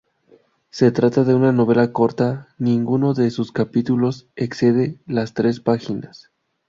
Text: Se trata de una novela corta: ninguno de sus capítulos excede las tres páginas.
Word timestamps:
Se 0.71 0.91
trata 0.91 1.23
de 1.23 1.35
una 1.35 1.51
novela 1.51 1.91
corta: 1.93 2.47
ninguno 2.57 3.13
de 3.13 3.29
sus 3.29 3.51
capítulos 3.51 4.25
excede 4.35 4.97
las 5.05 5.35
tres 5.35 5.59
páginas. 5.59 6.31